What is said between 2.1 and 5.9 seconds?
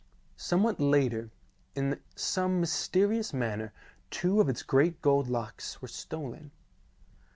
some mysterious manner, two of its great gold locks were